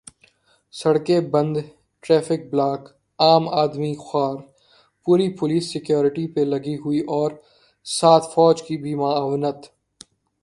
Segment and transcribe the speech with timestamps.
[0.73, 1.55] سڑکیں بند،
[2.03, 2.81] traffic block,
[3.19, 4.35] عام آدمی خوار،
[5.07, 7.29] پوری پولیس سکیورٹی پہ لگی ہوئی اور
[7.85, 9.59] ساتھ فوج کی بھی معاونت۔